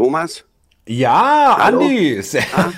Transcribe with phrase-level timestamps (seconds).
[0.00, 0.42] Thomas?
[0.86, 1.80] Ja, Hallo?
[1.82, 2.22] Andi.
[2.56, 2.70] Ah.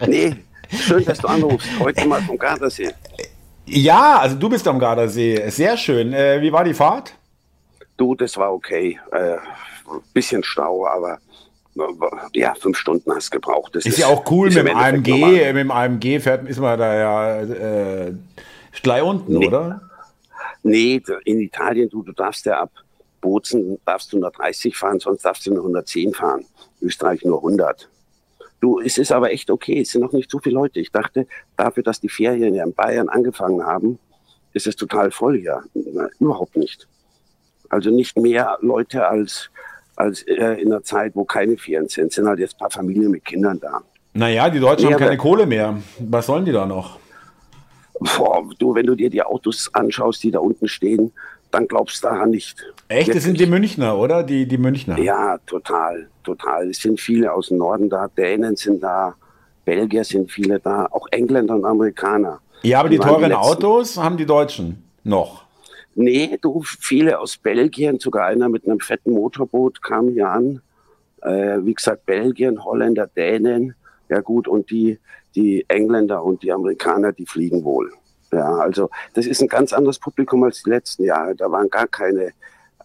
[0.08, 0.34] nee,
[0.68, 1.68] schön, dass du anrufst.
[1.78, 2.90] Heute mal vom Gardasee.
[3.66, 5.48] Ja, also du bist am Gardasee.
[5.50, 6.12] Sehr schön.
[6.12, 7.14] Äh, wie war die Fahrt?
[7.96, 8.98] Du, das war okay.
[9.12, 9.36] Äh,
[10.12, 11.18] bisschen Stau, aber
[12.34, 13.76] ja, fünf Stunden hast gebraucht.
[13.76, 15.08] Das Ist ja auch cool ist mit dem AMG.
[15.08, 15.52] normal.
[15.52, 18.12] Mit dem AMG fährt, ist man da ja äh,
[18.82, 19.46] gleich unten, Nee.
[19.46, 19.82] oder?
[20.64, 22.72] Nee, in Italien, du, du darfst ja ab
[23.28, 26.46] Bozen darfst du nur 30 fahren, sonst darfst du nur 110 fahren.
[26.80, 27.90] Österreich nur 100.
[28.60, 29.82] Du, es ist aber echt okay.
[29.82, 30.80] Es sind noch nicht so viele Leute.
[30.80, 33.98] Ich dachte, dafür, dass die Ferien ja in Bayern angefangen haben,
[34.54, 35.62] ist es total voll hier.
[35.74, 36.88] Na, überhaupt nicht.
[37.68, 39.50] Also nicht mehr Leute als,
[39.94, 42.08] als äh, in einer Zeit, wo keine Ferien sind.
[42.08, 43.82] Es sind halt jetzt ein paar Familien mit Kindern da.
[44.14, 45.76] Naja, die Deutschen Nee, haben keine Kohle mehr.
[46.00, 46.98] Was sollen die da noch?
[48.00, 51.12] Boah, du, wenn du dir die Autos anschaust, die da unten stehen,
[51.50, 52.56] dann glaubst du daran nicht.
[52.88, 53.14] Echt?
[53.14, 53.46] Das sind die.
[53.46, 54.22] Münchner, oder?
[54.22, 54.98] Die, die Münchner.
[54.98, 56.70] Ja, total, total.
[56.70, 59.14] Es sind viele aus dem Norden da, Dänen sind da,
[59.64, 62.40] Belgier sind viele da, auch Engländer und Amerikaner.
[62.62, 63.34] Ja, aber die, waren teuren letzten.
[63.36, 65.44] Autos haben die Deutschen noch.
[65.94, 70.60] Nee, du, viele aus Belgien, sogar einer mit einem fetten Motorboot kam hier an.
[71.22, 73.74] Äh, wie gesagt, Belgien, Holländer, Dänen,
[74.08, 74.98] ja gut, und die,
[75.34, 77.92] die Engländer und die Amerikaner, die fliegen wohl.
[78.32, 81.34] Ja, also das ist ein ganz anderes Publikum als die letzten Jahre.
[81.34, 82.32] Da waren gar keine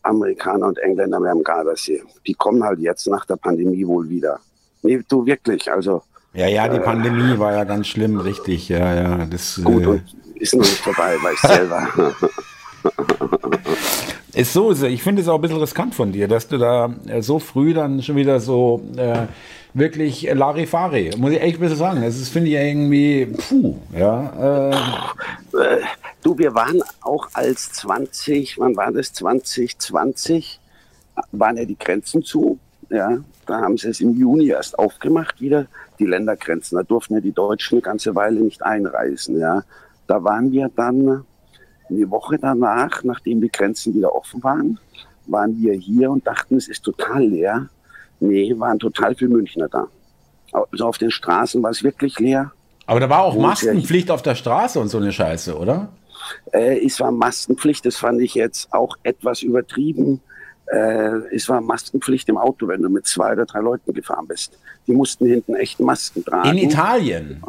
[0.02, 2.03] Amerikaner und Engländer mehr am Gardasee.
[2.27, 4.39] Die kommen halt jetzt nach der Pandemie wohl wieder.
[4.81, 8.69] Nee, du wirklich, also Ja, ja, die Pandemie war ja ganz schlimm, richtig.
[8.69, 9.25] Ja, ja.
[9.25, 11.88] Das gut äh, und ist noch nicht vorbei, weiß selber.
[14.33, 14.71] ist so.
[14.71, 17.73] Ich finde es auch ein bisschen riskant von dir, dass du da äh, so früh
[17.73, 19.27] dann schon wieder so äh,
[19.73, 22.02] wirklich äh, Larifari, muss ich echt ein bisschen sagen.
[22.02, 24.69] Das ist, finde ich irgendwie, puh, ja.
[24.69, 24.75] Äh,
[25.54, 25.82] Äh,
[26.23, 29.14] du, wir waren auch als 20, wann war das?
[29.14, 30.60] 2020
[31.32, 32.60] waren ja die Grenzen zu.
[32.89, 35.67] Ja, da haben sie es im Juni erst aufgemacht, wieder
[36.00, 36.77] die Ländergrenzen.
[36.77, 39.39] Da durften ja die Deutschen eine ganze Weile nicht einreisen.
[39.39, 39.64] Ja,
[40.08, 41.26] da waren wir dann
[41.89, 44.80] eine Woche danach, nachdem die Grenzen wieder offen waren,
[45.26, 47.70] waren wir hier und dachten, es ist total leer.
[48.20, 49.88] Nee, waren total viele Münchner da.
[50.52, 52.52] Also auf den Straßen war es wirklich leer.
[52.86, 55.89] Aber da war auch Maskenpflicht auf der Straße und so eine Scheiße, oder?
[56.52, 60.21] Äh, es war Maskenpflicht, das fand ich jetzt auch etwas übertrieben.
[60.67, 64.58] Äh, es war Maskenpflicht im Auto, wenn du mit zwei oder drei Leuten gefahren bist.
[64.88, 66.49] Die mussten hinten echt Masken tragen.
[66.49, 67.44] In Italien.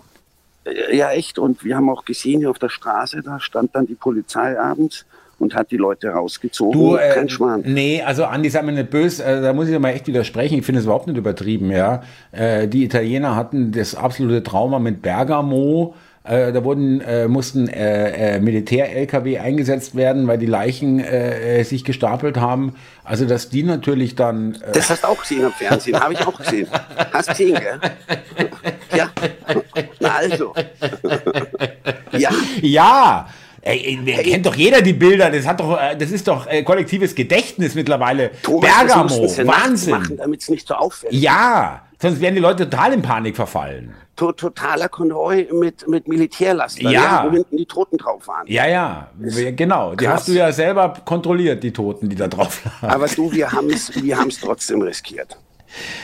[0.64, 1.38] Äh, Ja, echt.
[1.38, 5.04] Und wir haben auch gesehen, hier auf der Straße, da stand dann die Polizei abends
[5.38, 6.72] und hat die Leute rausgezogen.
[6.72, 7.62] Du, äh, Kein Schmarrn.
[7.66, 10.58] nee, also Andi, sei mir nicht böse, äh, da muss ich mal echt widersprechen.
[10.58, 12.02] Ich finde es überhaupt nicht übertrieben, ja.
[12.32, 15.94] Äh, die Italiener hatten das absolute Trauma mit Bergamo.
[16.26, 21.84] Äh, da wurden, äh, mussten äh, äh, Militär-LKW eingesetzt werden, weil die Leichen äh, sich
[21.84, 22.76] gestapelt haben.
[23.04, 24.56] Also, dass die natürlich dann.
[24.72, 26.66] Das hast du auch gesehen am Fernsehen, habe ich auch gesehen.
[27.12, 27.78] Hast gesehen, gell?
[28.96, 29.10] Ja.
[30.00, 30.54] Na also.
[32.16, 32.30] Ja.
[32.60, 33.26] ja!
[33.66, 36.46] Ey, ey, wer kennt doch jeder die Bilder, das hat doch, äh, das ist doch
[36.46, 38.30] äh, kollektives Gedächtnis mittlerweile.
[38.42, 39.90] Thomas, Bergamo, Wahnsinn.
[39.90, 41.14] machen, damit es nicht so auffällt.
[41.14, 43.94] Ja, sonst wären die Leute total in Panik verfallen.
[44.16, 47.24] to totaler Konvoi mit, mit Militärlaster, Ja.
[47.26, 48.46] wo hinten die Toten drauf waren.
[48.46, 49.94] Ja, ja, wir- genau.
[49.96, 50.14] Die krass.
[50.20, 52.94] hast du ja selber kontrolliert, die Toten, die da drauf lagen.
[52.94, 55.38] Aber du, wir haben es wir haben's trotzdem riskiert.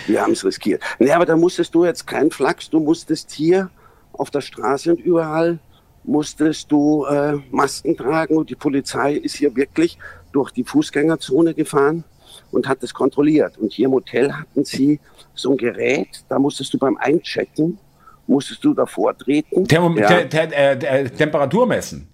[0.08, 0.82] Wir haben es riskiert.
[0.98, 3.70] Nee, aber da musstest du jetzt kein Flachs, du musstest hier
[4.14, 5.58] auf der Straße und überall
[6.04, 9.98] musstest du äh, Masken tragen und die Polizei ist hier wirklich
[10.32, 12.04] durch die Fußgängerzone gefahren
[12.52, 13.58] und hat das kontrolliert.
[13.58, 15.00] Und hier im Hotel hatten sie
[15.34, 17.78] so ein Gerät, da musstest du beim Einchecken,
[18.26, 19.66] musstest du davor treten.
[19.66, 22.08] Thermom ja, te te äh, äh, Temperatur messen.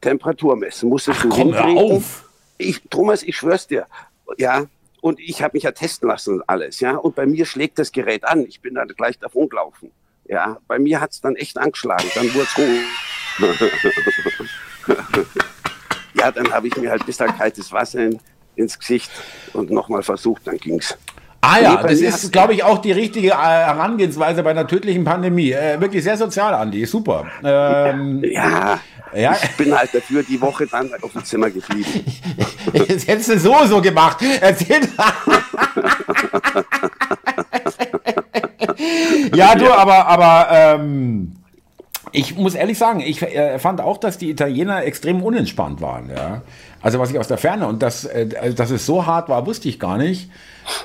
[0.00, 2.28] Temperatur messen, musstest Ach du komm, hör auf.
[2.56, 3.86] Ich, Thomas, ich schwör's dir,
[4.36, 4.66] ja,
[5.00, 7.92] und ich habe mich ja testen lassen und alles, ja, und bei mir schlägt das
[7.92, 8.44] Gerät an.
[8.46, 9.92] Ich bin dann gleich davon gelaufen.
[10.28, 12.08] Ja, bei mir hat's dann echt angeschlagen.
[12.14, 12.46] Dann wurde
[16.14, 18.18] ja, dann habe ich mir halt bis kaltes Wasser in,
[18.56, 19.10] ins Gesicht
[19.54, 20.96] und nochmal versucht, dann ging's.
[21.40, 25.04] Ah ja, Nee, das ist, glaube ich, auch die richtige äh, Herangehensweise bei einer tödlichen
[25.04, 25.52] Pandemie.
[25.52, 27.26] Äh, wirklich sehr sozial, Andi, super.
[27.44, 28.80] Ähm, Ja,
[29.14, 29.36] Ja.
[29.42, 32.04] ich bin halt dafür die Woche dann auf dem Zimmer geblieben.
[32.72, 34.18] das hättest du so so gemacht.
[34.40, 34.80] Erzähl.
[39.34, 41.32] Ja, du, aber, aber ähm,
[42.12, 46.10] ich muss ehrlich sagen, ich äh, fand auch, dass die Italiener extrem unentspannt waren.
[46.10, 46.42] Ja?
[46.80, 49.68] Also was ich aus der Ferne und das, äh, dass es so hart war, wusste
[49.68, 50.30] ich gar nicht.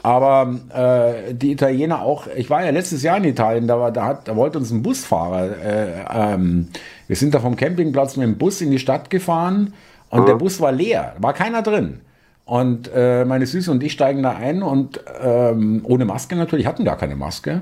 [0.01, 2.27] Aber äh, die Italiener auch.
[2.35, 4.81] Ich war ja letztes Jahr in Italien, da, war, da, hat, da wollte uns ein
[4.81, 5.57] Busfahrer.
[5.61, 6.69] Äh, ähm,
[7.07, 9.73] wir sind da vom Campingplatz mit dem Bus in die Stadt gefahren
[10.09, 12.01] und der Bus war leer, war keiner drin.
[12.45, 16.83] Und äh, meine Süße und ich steigen da ein und ähm, ohne Maske natürlich, hatten
[16.83, 17.61] gar keine Maske.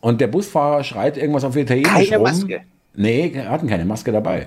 [0.00, 2.24] Und der Busfahrer schreit irgendwas auf Italienisch Keine rum.
[2.24, 2.60] Maske?
[2.94, 4.44] Nee, hatten keine Maske dabei.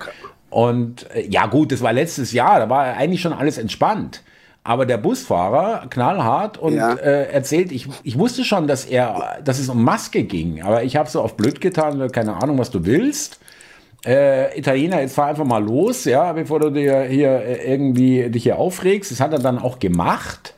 [0.50, 4.22] Und äh, ja gut, das war letztes Jahr, da war eigentlich schon alles entspannt.
[4.64, 6.94] Aber der Busfahrer, knallhart, und Ja.
[6.94, 10.96] äh, erzählt, ich, ich wusste schon, dass er, dass es um Maske ging, aber ich
[10.96, 13.38] habe so auf blöd getan, keine Ahnung, was du willst.
[14.06, 18.44] Äh, Italiener, jetzt fahr einfach mal los, ja, bevor du dir hier äh, irgendwie dich
[18.44, 19.10] hier aufregst.
[19.10, 20.54] Das hat er dann auch gemacht.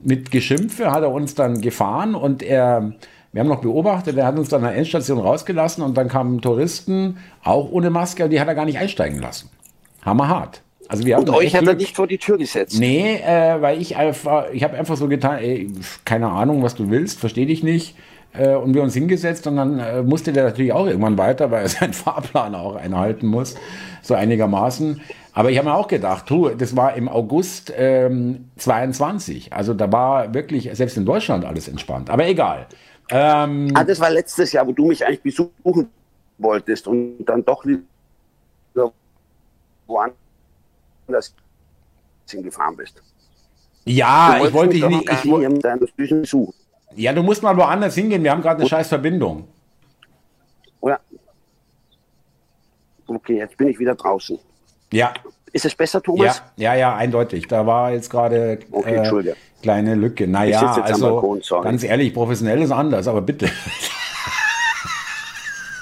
[0.00, 2.92] Mit Geschimpfe hat er uns dann gefahren und er,
[3.32, 6.40] wir haben noch beobachtet, er hat uns dann an der Endstation rausgelassen und dann kamen
[6.42, 9.48] Touristen, auch ohne Maske, die hat er gar nicht einsteigen lassen.
[10.04, 10.60] Hammerhart.
[10.88, 11.78] Also wir Und euch hat er Glück.
[11.78, 12.78] nicht vor die Tür gesetzt.
[12.78, 15.70] Nee, äh, weil ich einfach, ich habe einfach so getan, ey,
[16.04, 17.94] keine Ahnung, was du willst, verstehe dich nicht.
[18.34, 21.62] Äh, und wir uns hingesetzt und dann äh, musste der natürlich auch irgendwann weiter, weil
[21.62, 23.54] er seinen Fahrplan auch einhalten muss,
[24.00, 25.00] so einigermaßen.
[25.34, 29.52] Aber ich habe mir auch gedacht, du, das war im August ähm, 22.
[29.52, 32.10] Also da war wirklich, selbst in Deutschland alles entspannt.
[32.10, 32.66] Aber egal.
[33.10, 35.88] Ähm, Ah, das war letztes Jahr, wo du mich eigentlich besuchen
[36.38, 38.92] wolltest und dann doch wieder
[39.86, 41.34] woanders
[42.28, 43.02] hingefahren bist.
[43.84, 45.06] ja, ich wollte dich nicht.
[45.06, 45.24] gar Ich,
[46.96, 48.22] ja, du musst mal woanders hingehen.
[48.22, 49.48] Wir haben gerade eine scheiß Verbindung.
[50.80, 51.00] Oder?
[53.06, 54.38] Okay, jetzt bin ich wieder draußen.
[54.92, 55.12] Ja,
[55.52, 56.42] Ist es besser, Ja, Thomas?
[56.56, 57.46] ja, ja, eindeutig.
[57.46, 60.26] Da war jetzt gerade Okay, äh, kleine Lücke.
[60.26, 63.48] Naja, also Balkon, ganz ehrlich, professionell ist anders, aber bitte.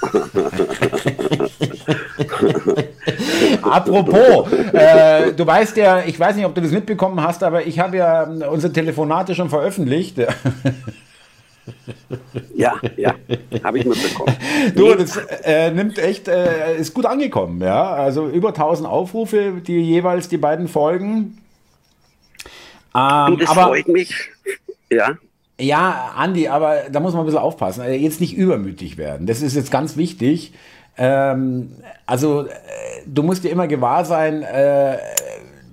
[3.71, 7.79] Apropos, äh, du weißt ja, ich weiß nicht, ob du das mitbekommen hast, aber ich
[7.79, 10.17] habe ja äh, unsere Telefonate schon veröffentlicht.
[12.55, 13.15] Ja, ja,
[13.63, 14.35] habe ich mitbekommen.
[14.75, 17.93] Du, das äh, nimmt echt, äh, ist gut angekommen, ja.
[17.93, 21.37] Also über 1000 Aufrufe, die jeweils die beiden Folgen.
[22.95, 24.13] Ähm, Du, das aber freut mich.
[24.89, 25.17] Ja,
[25.61, 27.83] ja, Andi, aber da muss man ein bisschen aufpassen.
[27.83, 29.27] Äh, Jetzt nicht übermütig werden.
[29.27, 30.53] Das ist jetzt ganz wichtig.
[30.97, 31.71] Ähm,
[32.05, 32.51] also, äh,
[33.05, 34.97] du musst dir immer gewahr sein, äh,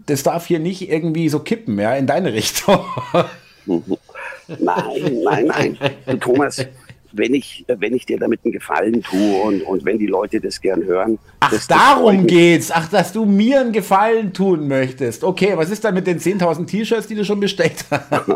[0.07, 2.81] das darf hier nicht irgendwie so kippen, ja, in deine Richtung.
[3.67, 5.79] nein, nein, nein.
[6.07, 6.65] Du, Thomas,
[7.13, 10.61] wenn ich, wenn ich dir damit einen Gefallen tue und, und wenn die Leute das
[10.61, 11.19] gern hören.
[11.41, 12.71] Ach, darum geht's.
[12.71, 15.25] Ach, dass du mir einen Gefallen tun möchtest.
[15.25, 18.11] Okay, was ist da mit den 10.000 T-Shirts, die du schon bestellt hast?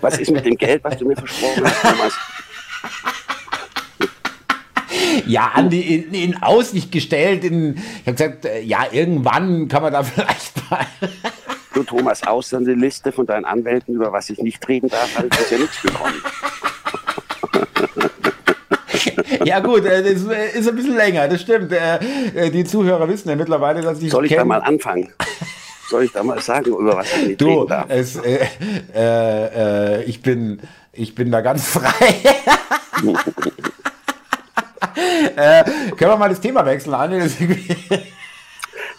[0.00, 2.12] Was ist mit dem Geld, was du mir versprochen hast, Thomas?
[5.30, 7.44] Ja, Andi, in, in Aussicht gestellt.
[7.44, 10.86] In, ich habe gesagt, äh, ja, irgendwann kann man da vielleicht mal.
[11.74, 15.28] Du, Thomas, außer eine Liste von deinen Anwälten, über was ich nicht reden darf, habe
[15.30, 16.14] ich bisher nichts bekommen.
[19.44, 21.72] Ja gut, äh, das äh, ist ein bisschen länger, das stimmt.
[21.72, 24.48] Die Zuhörer wissen ja mittlerweile, dass ich Soll ich da kenn.
[24.48, 25.10] mal anfangen?
[25.88, 27.86] Soll ich da mal sagen, über was ich nicht Du, reden darf?
[27.88, 28.46] es, äh,
[28.94, 30.60] äh, äh, ich, bin,
[30.92, 32.14] ich bin da ganz frei.
[35.36, 35.64] Äh,
[35.96, 37.76] können wir mal das Thema wechseln, irgendwie-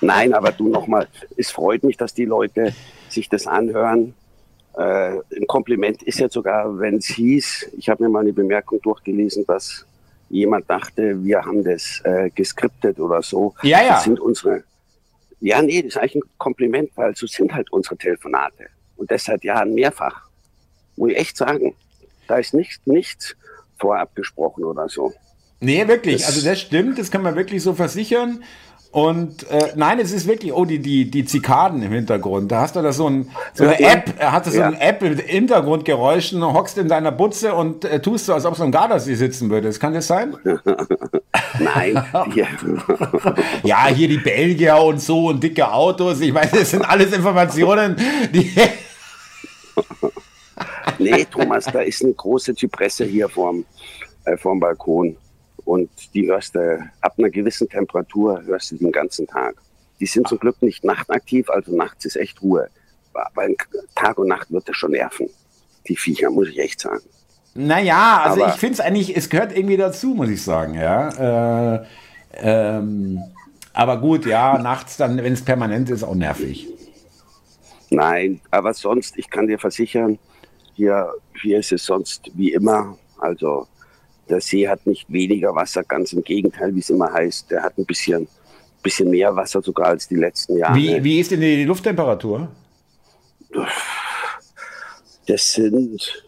[0.01, 1.07] Nein, aber du nochmal,
[1.37, 2.73] es freut mich, dass die Leute
[3.09, 4.13] sich das anhören.
[4.75, 8.81] Äh, ein Kompliment ist jetzt sogar, wenn es hieß, ich habe mir mal eine Bemerkung
[8.81, 9.85] durchgelesen, dass
[10.29, 13.53] jemand dachte, wir haben das äh, geskriptet oder so.
[13.63, 13.89] Ja, ja.
[13.93, 14.63] Das sind unsere.
[15.39, 18.67] Ja, nee, das ist eigentlich ein Kompliment, weil so sind halt unsere Telefonate.
[18.97, 20.27] Und das seit Jahren mehrfach.
[20.95, 21.75] Muss ich echt sagen.
[22.27, 23.35] Da ist nicht, nichts
[23.79, 25.11] vorab gesprochen oder so.
[25.62, 26.18] Nee, wirklich.
[26.24, 28.44] Das- also das stimmt, das kann man wirklich so versichern.
[28.91, 32.51] Und äh, nein, es ist wirklich, oh, die, die, die Zikaden im Hintergrund.
[32.51, 33.80] Da hast du da so, ein, so eine.
[33.80, 34.68] App, er hatte so Ja.
[34.68, 38.63] eine App mit Hintergrundgeräuschen, hockst in deiner Butze und äh, tust so, als ob du
[38.63, 39.80] am Gardasee sitzen würdest.
[39.80, 40.36] Kann das sein?
[41.60, 42.03] Nein,
[43.63, 46.20] Ja, hier die Belgier und so und dicke Autos.
[46.20, 47.96] Ich meine, das sind alles Informationen,
[48.34, 48.51] die.
[51.00, 53.65] Nee, Thomas, da ist eine große Zypresse hier vorm,
[54.25, 55.15] äh, vorm Balkon.
[55.65, 59.56] Und die hörst du ab einer gewissen Temperatur, hörst du den ganzen Tag.
[60.00, 62.70] Die sind zum Glück nicht nachtaktiv, also nachts ist echt Ruhe.
[63.36, 63.56] Weil
[63.96, 65.30] Tag und Nacht wird das schon nerven.
[65.88, 67.01] Die Viecher, muss ich echt sagen.
[67.53, 71.75] Naja, also Aber- ich finde es eigentlich, es gehört irgendwie dazu, muss ich sagen, ja.
[71.75, 71.86] Äh,
[72.36, 73.20] ähm,
[73.74, 76.68] aber gut, ja, nachts dann, wenn es permanent ist, auch nervig.
[77.89, 80.18] Nein, aber sonst, ich kann dir versichern,
[80.74, 81.10] hier,
[81.41, 82.98] hier ist es sonst wie immer.
[83.20, 83.68] Also
[84.31, 87.51] der See hat nicht weniger Wasser, ganz im Gegenteil, wie es immer heißt.
[87.51, 88.27] Der hat ein bisschen,
[88.81, 90.75] bisschen mehr Wasser sogar als die letzten Jahre.
[90.75, 92.47] Wie, wie ist denn die Lufttemperatur?
[95.27, 96.23] Das sind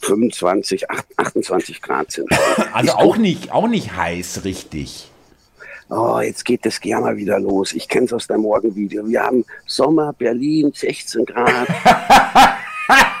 [0.00, 2.28] 25, 28 Grad sind.
[2.72, 5.10] Also auch nicht, auch nicht heiß, richtig.
[5.90, 7.74] Oh, jetzt geht das Germa wieder los.
[7.74, 9.06] Ich kenne es aus deinem Morgenvideo.
[9.06, 11.68] Wir haben Sommer, Berlin, 16 Grad.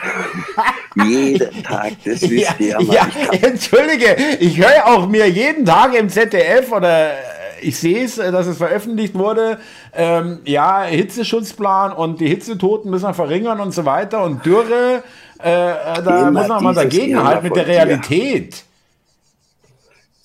[1.06, 3.06] jeden Tag, das ist ja, ja,
[3.40, 7.12] Entschuldige, ich höre auch mir jeden Tag im ZDF oder
[7.60, 9.58] ich sehe es, dass es veröffentlicht wurde,
[9.94, 15.02] ähm, ja, Hitzeschutzplan und die Hitzetoten müssen wir verringern und so weiter und Dürre,
[15.42, 18.54] äh, äh da Immer muss man mal dagegen halten mit der Realität.
[18.54, 18.71] Dir.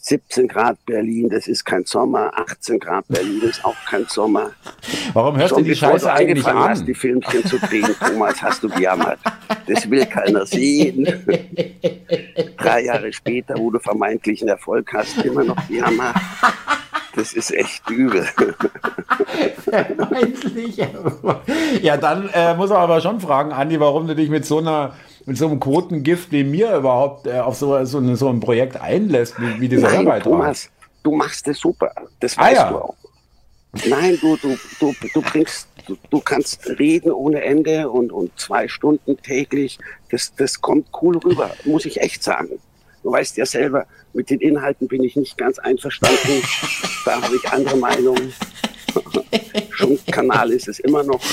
[0.07, 2.31] 17 Grad Berlin, das ist kein Sommer.
[2.33, 4.51] 18 Grad Berlin ist auch kein Sommer.
[5.11, 6.69] Warum hörst Schon du die Scheiße eigentlich an?
[6.69, 9.19] Hast, die Filmchen zu drehen, Thomas, hast du gejammert.
[9.67, 11.05] Das will keiner sehen.
[12.57, 16.15] Drei Jahre später, wo du vermeintlichen Erfolg hast, immer noch gejammert.
[17.13, 18.25] Das ist echt übel.
[19.65, 20.77] Vermeintlich.
[21.81, 24.93] ja, dann äh, muss man aber schon fragen, Andi, warum du dich mit so einer
[25.27, 29.39] mit so einem Quotengift wie mir überhaupt äh, auf so, so, so, ein Projekt einlässt,
[29.39, 30.69] wie, wie dieser Nein, Thomas,
[31.03, 31.91] du machst es super.
[32.21, 32.69] Das ah, weißt ja.
[32.69, 32.95] du auch.
[33.85, 38.69] Nein, du, du, du, du bringst, du, du kannst reden ohne Ende und, und zwei
[38.69, 39.77] Stunden täglich.
[40.09, 42.59] Das, das kommt cool rüber, muss ich echt sagen.
[43.03, 46.41] Du weißt ja selber, mit den Inhalten bin ich nicht ganz einverstanden.
[47.05, 48.33] da habe ich andere Meinungen.
[49.71, 51.19] Schon Kanal ist es immer noch.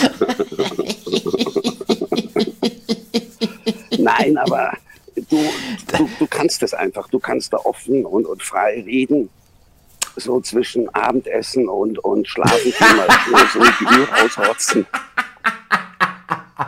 [4.04, 4.73] Nein, aber
[5.14, 5.38] du,
[5.96, 7.08] du, du kannst es einfach.
[7.08, 9.30] Du kannst da offen und, und frei reden.
[10.16, 13.08] So zwischen Abendessen und, und Schlafen mal
[13.52, 14.87] so die Uhr ausrotzen.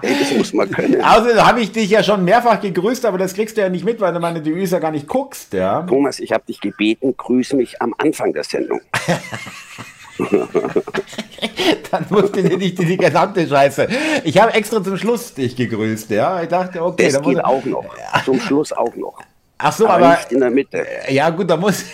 [0.00, 1.00] Hey, das muss man können.
[1.00, 4.00] Außerdem habe ich dich ja schon mehrfach gegrüßt, aber das kriegst du ja nicht mit,
[4.00, 5.82] weil du meine Devise ja gar nicht guckst, ja.
[5.82, 8.80] Thomas, ich habe dich gebeten, grüße mich am Anfang der Sendung.
[11.90, 13.88] Dann musste dir nicht die, die gesamte Scheiße.
[14.24, 16.42] Ich habe extra zum Schluss dich gegrüßt, ja.
[16.42, 17.84] Ich dachte, okay, das geht auch noch.
[18.24, 19.20] Zum Schluss auch noch.
[19.58, 20.86] Ach so, aber, aber nicht in der Mitte.
[21.08, 21.84] Ja, gut, da muss.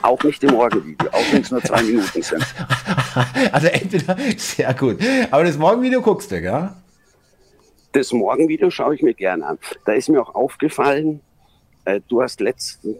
[0.00, 2.44] Auch nicht im Morgenvideo, auch wenn es nur zwei Minuten sind.
[3.52, 4.98] Also entweder, sehr gut.
[5.30, 6.70] Aber das Morgenvideo guckst du, gell?
[7.92, 9.58] Das Morgenvideo schaue ich mir gerne an.
[9.84, 11.20] Da ist mir auch aufgefallen,
[11.84, 12.96] äh, du hast letzten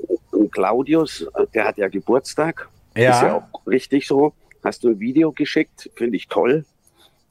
[0.51, 3.11] Claudius, äh, der hat ja Geburtstag ja.
[3.11, 4.35] Ist ja auch richtig so.
[4.65, 6.65] Hast du ein Video geschickt, finde ich toll.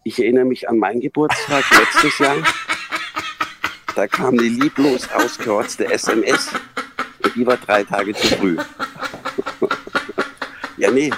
[0.03, 2.38] Ich erinnere mich an meinen Geburtstag letztes Jahr.
[3.96, 6.50] Da kam eine lieblos ausgerotzte SMS
[7.24, 8.58] und die war drei Tage zu früh.
[10.77, 11.12] ja, nee.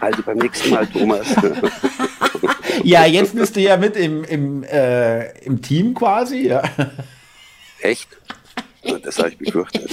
[0.00, 1.26] Also beim nächsten Mal, Thomas.
[2.82, 6.48] ja, jetzt bist du ja mit im, im, äh, im Team quasi.
[6.48, 6.62] Ja.
[7.80, 8.08] Echt?
[9.02, 9.90] Das habe ich befürchtet.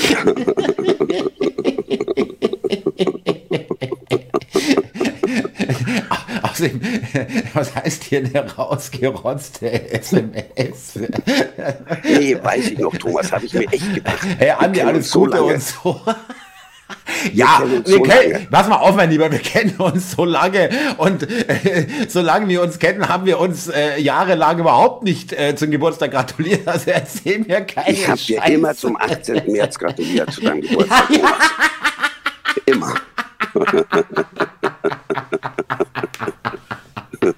[6.56, 6.82] Außerdem,
[7.54, 11.00] was heißt hier eine rausgerotzte SMS?
[12.04, 14.26] nee, weiß ich noch, Thomas, habe ich mir echt gedacht.
[14.38, 16.02] Hey, Andi, alles Gute so und so.
[17.34, 20.70] Ja, wir, wir so kennen, pass mal auf, mein Lieber, wir kennen uns so lange
[20.98, 25.72] und äh, solange wir uns kennen, haben wir uns äh, jahrelang überhaupt nicht äh, zum
[25.72, 26.68] Geburtstag gratuliert.
[26.68, 29.52] Also erzähl mir keine Ich habe dir immer zum 18.
[29.52, 31.10] März gratuliert zu deinem Geburtstag.
[31.10, 31.38] Ja, ja.
[32.66, 32.96] Immer.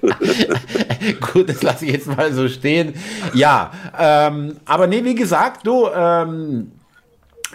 [1.34, 2.94] Gut, das lasse ich jetzt mal so stehen.
[3.34, 6.72] Ja, ähm, aber nee, wie gesagt, du, ähm,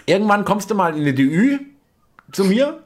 [0.05, 1.59] irgendwann kommst du mal in die DÜ
[2.31, 2.79] zu mir.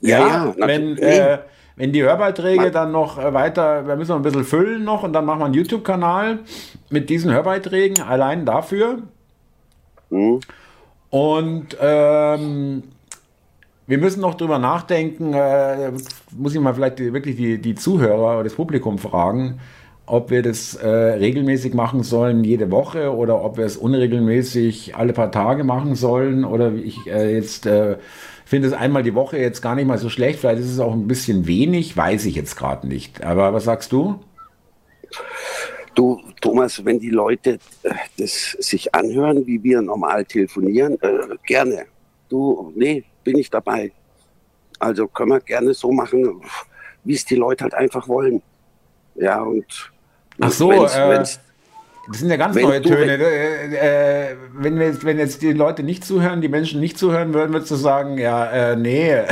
[0.00, 1.38] Ja, ja wenn, äh,
[1.76, 5.12] wenn die Hörbeiträge dann noch äh, weiter, wir müssen noch ein bisschen füllen noch und
[5.12, 6.40] dann machen wir einen YouTube-Kanal
[6.88, 8.98] mit diesen Hörbeiträgen allein dafür.
[10.10, 10.40] Mhm.
[11.10, 12.82] Und ähm,
[13.90, 15.90] wir müssen noch drüber nachdenken, äh,
[16.30, 19.58] muss ich mal vielleicht wirklich die, die Zuhörer oder das Publikum fragen,
[20.06, 25.12] ob wir das äh, regelmäßig machen sollen, jede Woche, oder ob wir es unregelmäßig alle
[25.12, 26.44] paar Tage machen sollen.
[26.44, 27.96] Oder ich äh, jetzt äh,
[28.44, 30.38] finde es einmal die Woche jetzt gar nicht mal so schlecht.
[30.38, 33.24] Vielleicht ist es auch ein bisschen wenig, weiß ich jetzt gerade nicht.
[33.24, 34.20] Aber was sagst du?
[35.96, 41.86] Du, Thomas, wenn die Leute äh, das sich anhören, wie wir normal telefonieren, äh, gerne.
[42.30, 43.92] Du, nee, bin ich dabei.
[44.78, 46.40] Also können wir gerne so machen,
[47.04, 48.40] wie es die Leute halt einfach wollen.
[49.16, 49.92] Ja, und
[50.40, 51.40] Ach so, wenn's, äh, wenn's,
[52.08, 53.16] das sind ja ganz neue Töne.
[53.16, 57.52] Äh, äh, wenn, wir, wenn jetzt die Leute nicht zuhören, die Menschen nicht zuhören würden,
[57.52, 59.22] würdest du sagen, ja, äh, nee.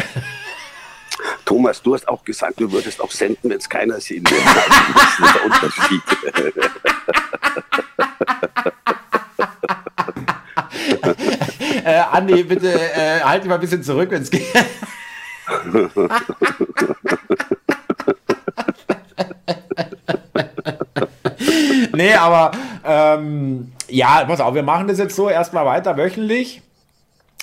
[1.44, 4.42] Thomas, du hast auch gesagt, du würdest auch senden, wenn es keiner sehen würde.
[4.94, 6.02] das ist der Unterschied.
[11.88, 14.44] äh, Andi, bitte äh, halt dich mal ein bisschen zurück, wenn es geht.
[21.94, 22.50] nee, aber
[22.84, 26.60] ähm, ja, pass auf, wir machen das jetzt so erstmal weiter wöchentlich.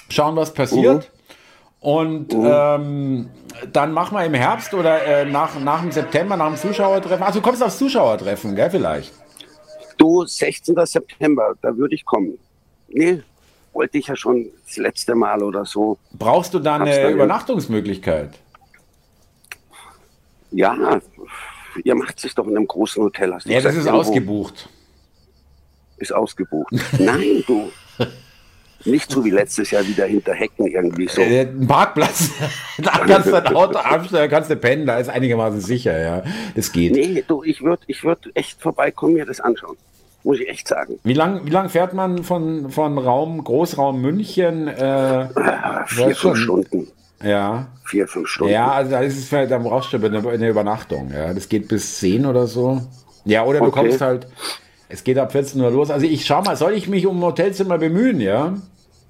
[0.09, 1.09] schauen, was passiert.
[1.79, 3.31] Und ähm,
[3.71, 7.23] dann machen wir im Herbst oder äh, nach, nach dem September, nach dem Zuschauertreffen.
[7.23, 9.11] Also du kommst aufs Zuschauertreffen, gell, vielleicht?
[9.97, 10.75] Du, 16.
[10.85, 12.37] September, da würde ich kommen.
[12.87, 13.23] Nee,
[13.75, 15.97] wollte ich ja schon das letzte Mal oder so.
[16.13, 18.39] Brauchst du da eine Übernachtungsmöglichkeit?
[20.51, 21.01] Ja,
[21.83, 23.33] ihr macht sich doch in einem großen Hotel.
[23.33, 24.41] Hast Ja, das gesagt, ist irgendwo.
[24.41, 24.69] ausgebucht.
[25.97, 26.73] Ist ausgebucht.
[26.99, 27.69] Nein, du.
[28.85, 31.21] Nicht so wie letztes Jahr wieder hinter Hecken irgendwie so.
[31.21, 32.29] Äh, ein Parkplatz,
[32.77, 36.23] da kannst du dein Auto abstellen, kannst du pennen, da ist einigermaßen sicher, ja.
[36.55, 36.91] Das geht.
[36.93, 39.75] Nee, du, ich würde ich würd echt vorbeikommen, mir das anschauen.
[40.25, 40.99] Muss ich echt sagen.
[41.03, 44.67] Wie lang, wie lang fährt man von, von Raum, Großraum München?
[44.67, 45.29] Äh,
[45.85, 46.87] vier, fünf Stunden.
[47.23, 47.67] ja.
[47.85, 48.51] Vier, fünf Stunden.
[48.51, 51.31] Ja, also da ist es vielleicht, da brauchst du eine, eine Übernachtung, ja.
[51.31, 52.81] Das geht bis 10 oder so.
[53.25, 53.81] Ja, oder du Okay.
[53.81, 54.27] kommst halt,
[54.89, 55.91] es geht ab 14 Uhr los.
[55.91, 58.55] Also ich schau mal, soll ich mich um ein Hotelzimmer bemühen, ja?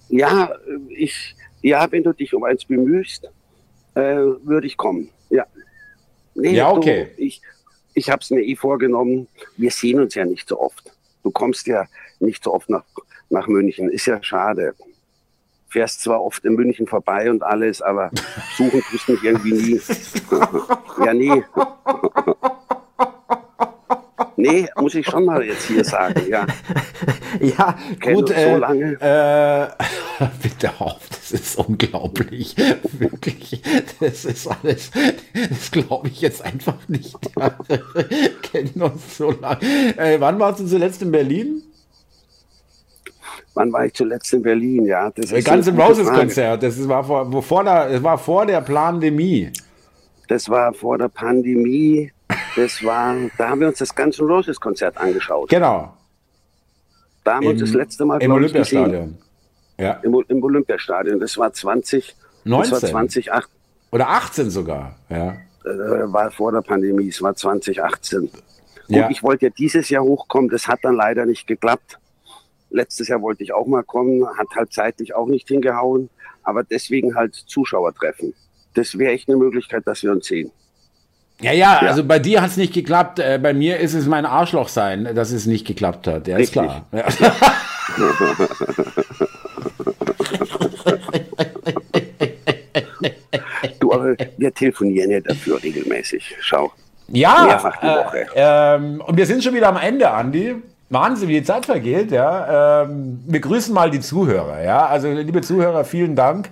[0.10, 0.52] Ja,
[0.90, 3.30] ich, ja, wenn du dich um eins bemühst,
[3.94, 5.10] äh, würde ich kommen.
[5.30, 5.46] Ja.
[6.34, 7.12] Nee, Ja, okay.
[7.16, 7.42] Du, ich
[7.94, 9.30] ich habe es mir eh vorgenommen.
[9.56, 10.92] Wir sehen uns ja nicht so oft.
[11.26, 11.88] Du kommst ja
[12.20, 12.84] nicht so oft nach,
[13.32, 13.90] nach München.
[13.90, 14.76] Ist ja schade.
[15.70, 18.12] Fährst zwar oft in München vorbei und alles, aber
[18.56, 19.82] suchen tust mich irgendwie nie.
[21.04, 21.44] ja, nee.
[24.38, 26.46] Nee, muss ich schon mal jetzt hier sagen, ja.
[27.42, 28.30] Ja, Kenn gut.
[28.30, 28.94] uns so äh, lange.
[29.02, 32.56] Äh, bitte auf, das ist unglaublich.
[32.94, 33.62] Wirklich,
[34.00, 34.92] das ist alles,
[35.50, 37.18] das glaube ich jetzt einfach nicht.
[38.42, 39.62] Kennen uns so lange.
[39.98, 41.62] Äh, wann warst du zuletzt in Berlin?
[43.54, 44.86] Wann war ich zuletzt in Berlin?
[44.86, 46.20] Ja, das Das ist ganze eine gute Roses Frage.
[46.20, 49.52] Konzert, das war vor, vor der, das war vor der Pandemie.
[50.28, 52.12] Das war vor der Pandemie.
[52.56, 55.50] Das war, da haben wir uns das ganze Roses Konzert angeschaut.
[55.50, 55.94] Genau.
[57.24, 58.32] Da haben wir uns das letzte Mal Im.
[58.32, 59.18] Olympiastadion.
[59.78, 59.94] Ja.
[60.04, 61.20] Im, Im Olympiastadion.
[61.20, 62.80] Das war 20, das war 19.
[62.90, 63.50] 2008,
[63.92, 64.96] Oder 18 sogar.
[65.10, 65.32] Ja.
[65.66, 67.10] äh, war vor der Pandemie.
[67.10, 68.22] Es war 2018.
[68.22, 68.32] Gut,
[68.88, 69.10] Ja.
[69.10, 70.50] ich wollte ja dieses Jahr hochkommen.
[70.50, 71.98] Das hat dann leider nicht geklappt.
[72.70, 76.10] Letztes Jahr wollte ich auch mal kommen, hat halt zeitlich auch nicht hingehauen.
[76.44, 78.34] Aber deswegen halt Zuschauer treffen.
[78.76, 80.52] Das wäre echt eine Möglichkeit, dass wir uns sehen.
[81.42, 81.90] Ja, ja, Ja.
[81.90, 83.20] also bei dir hat es nicht geklappt.
[83.20, 86.28] Äh, bei mir ist es mein Arschloch sein, dass es nicht geklappt hat.
[86.28, 86.64] Ja, ist Richtig.
[86.64, 86.86] klar.
[86.92, 87.06] Ja.
[93.80, 96.36] Du, aber wir telefonieren ja dafür regelmäßig.
[96.40, 96.72] Schau.
[97.08, 98.26] Ja, Mehrfach die Woche.
[98.36, 100.56] Äh, ähm, und wir sind schon wieder am Ende, Andi.
[100.90, 102.84] Wahnsinn, wie die Zeit vergeht, ja.
[102.84, 104.86] Ähm, wir grüßen mal die Zuhörer, ja.
[104.86, 106.50] Also, liebe Zuhörer, vielen Dank,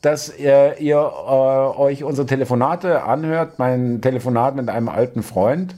[0.00, 3.58] dass ihr, ihr äh, euch unsere Telefonate anhört.
[3.58, 5.74] Mein Telefonat mit einem alten Freund.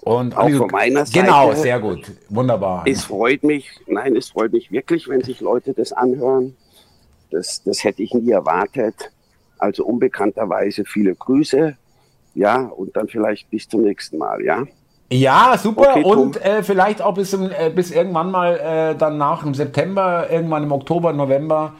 [0.00, 1.26] Und Auch Andi, von meiner Seite.
[1.26, 2.12] Genau, sehr gut.
[2.28, 2.84] Wunderbar.
[2.86, 6.56] Es freut mich, nein, es freut mich wirklich, wenn sich Leute das anhören.
[7.30, 9.10] Das, das hätte ich nie erwartet.
[9.58, 11.76] Also unbekannterweise viele Grüße.
[12.34, 14.64] Ja, und dann vielleicht bis zum nächsten Mal, ja?
[15.10, 15.90] Ja, super.
[15.96, 19.54] Okay, und äh, vielleicht auch bis, im, äh, bis irgendwann mal äh, dann nach im
[19.54, 21.74] September, irgendwann im Oktober, November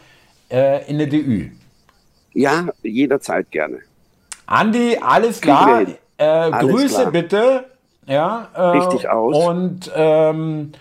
[0.51, 1.51] äh, in der DÜ.
[2.35, 3.79] Ja, jederzeit gerne.
[4.47, 5.83] Andi, alles klar.
[6.17, 7.11] Äh, Alles Grüße klar.
[7.13, 7.65] bitte.
[8.07, 9.37] Ja, äh, Richtig aus.
[9.37, 10.73] Und ähm,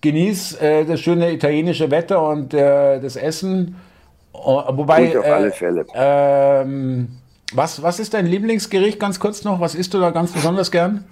[0.00, 3.76] genieß äh, das schöne italienische Wetter und äh, das Essen.
[4.32, 5.86] Oh, wobei, Gut, auf äh, alle Fälle.
[5.94, 7.08] Ähm,
[7.52, 9.60] was, was ist dein Lieblingsgericht ganz kurz noch?
[9.60, 11.04] Was isst du da ganz besonders gern?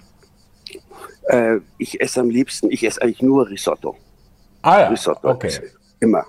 [1.27, 3.97] Äh, ich esse am liebsten, ich esse eigentlich nur Risotto.
[4.61, 5.29] Ah ja, Risotto.
[5.29, 5.51] okay.
[5.99, 6.25] Immer.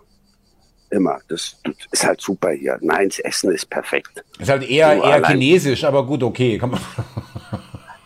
[0.90, 1.18] Immer.
[1.29, 2.79] Das, das ist halt super hier.
[2.81, 4.22] Nein, das Essen ist perfekt.
[4.38, 6.61] Ist halt eher, So, eher allein- chinesisch, aber gut, okay.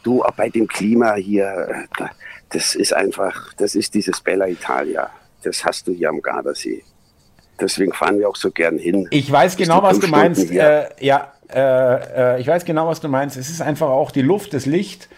[0.03, 2.11] Du, auch bei dem Klima hier, da-
[2.49, 5.11] das ist einfach, das ist dieses Bella Italia.
[5.43, 6.83] Das hast du hier am Gardasee.
[7.61, 9.07] Deswegen fahren wir auch so gern hin.
[9.11, 10.41] Ich weiß genau, was du meinst.
[10.41, 10.59] Stunden.
[10.59, 13.37] Äh, ja, äh, äh, ich weiß genau, was du meinst.
[13.37, 15.09] Es ist einfach auch die Luft, das Licht,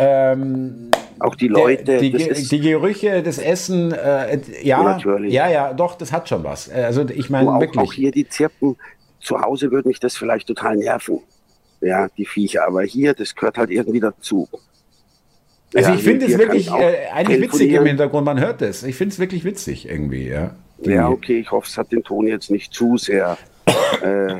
[0.00, 3.92] ähm, auch die der- Leute, die, das Ge- die Gerüche, das Essen.
[3.92, 5.32] Äh, ja, Natürlich.
[5.32, 6.68] ja, ja, doch, das hat schon was.
[6.68, 7.78] Äh, Also ich meine auch, wirklich.
[7.80, 8.76] auch hier die Zirpen.
[9.20, 11.20] Zu Hause würde mich das vielleicht total nerven.
[11.82, 12.66] Ja, die Viecher.
[12.66, 14.48] Aber hier, das gehört halt irgendwie dazu.
[15.74, 17.84] also Ja, ich finde es wirklich äh, eigentlich witzig im.
[17.84, 18.24] Hintergrund.
[18.24, 18.82] Man hört es.
[18.82, 20.28] Ich finde es wirklich witzig irgendwie.
[20.28, 20.54] Ja.
[20.78, 23.36] Die- Ja, okay, ich hoffe, es hat den Ton jetzt nicht zu sehr
[24.02, 24.36] äh,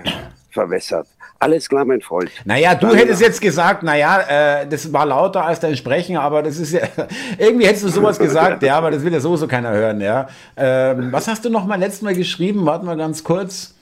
[0.51, 1.07] verwässert.
[1.43, 2.31] Alles klar, mein Freund.
[2.45, 3.29] Naja, du Dann, hättest ja.
[3.29, 6.83] jetzt gesagt, naja, äh, das war lauter als dein Sprechen, aber das ist ja,
[7.39, 10.29] irgendwie hättest du sowas gesagt, ja, aber das will ja sowieso keiner hören, ja.
[10.55, 12.67] Ähm, was hast du noch mal letztes Mal geschrieben?
[12.67, 13.75] Warten wir ganz kurz.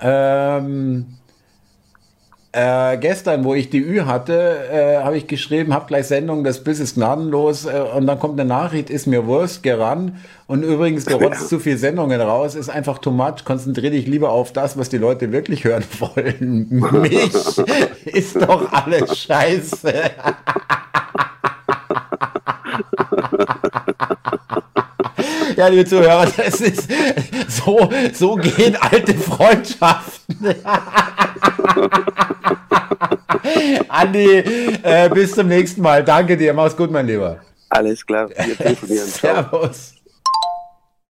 [0.00, 1.15] Ähm,
[2.56, 6.64] äh, gestern, wo ich die Ü hatte, äh, habe ich geschrieben, hab gleich Sendung, das
[6.64, 10.12] Biss ist gnadenlos äh, und dann kommt eine Nachricht, ist mir Wurst, gerannt
[10.46, 14.30] und übrigens, du rotzt zu viel Sendungen raus, ist einfach too much, konzentrier dich lieber
[14.30, 16.66] auf das, was die Leute wirklich hören wollen.
[17.02, 17.34] Mich
[18.06, 19.92] ist doch alles scheiße.
[25.56, 26.88] Ja, liebe Zuhörer, das ist
[27.48, 30.54] so, so gehen alte Freundschaften.
[33.88, 34.44] Andi,
[34.82, 36.04] äh, bis zum nächsten Mal.
[36.04, 36.54] Danke dir.
[36.54, 37.40] Mach's gut, mein Lieber.
[37.68, 38.28] Alles klar.
[38.28, 39.08] Wir telefonieren.
[39.08, 39.94] Servus.